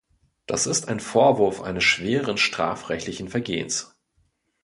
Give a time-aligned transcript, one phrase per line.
[0.47, 3.93] Das ist ein Vorwurf eines schweren strafrechtlichen Vergehens.